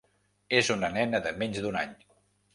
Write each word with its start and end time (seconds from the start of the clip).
És 0.59 0.71
una 0.75 0.89
nena 0.95 1.21
de 1.27 1.35
menys 1.43 1.61
d’un 1.67 1.79
any. 1.85 1.95